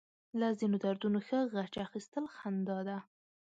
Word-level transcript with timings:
له 0.39 0.47
ځينو 0.59 0.77
دردونو 0.83 1.19
ښه 1.27 1.39
غچ 1.53 1.73
اخيستل 1.85 2.25
خندا 2.35 2.79
ده. 2.87 2.97